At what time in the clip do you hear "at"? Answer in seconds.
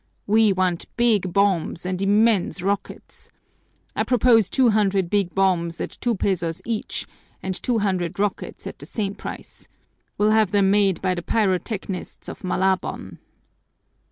5.79-5.95, 8.65-8.79